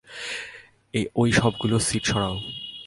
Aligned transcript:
ওই 1.15 1.29
সবগুলো 1.39 1.75
সিট 1.87 2.03
সরাও। 2.09 2.35